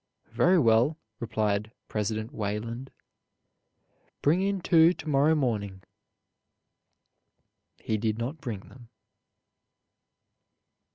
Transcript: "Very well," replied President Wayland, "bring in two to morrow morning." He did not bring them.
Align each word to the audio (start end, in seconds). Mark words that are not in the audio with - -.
"Very 0.31 0.57
well," 0.57 0.97
replied 1.19 1.71
President 1.87 2.33
Wayland, 2.33 2.89
"bring 4.23 4.41
in 4.41 4.59
two 4.59 4.93
to 4.93 5.07
morrow 5.07 5.35
morning." 5.35 5.83
He 7.79 7.97
did 7.99 8.17
not 8.17 8.41
bring 8.41 8.61
them. 8.61 8.89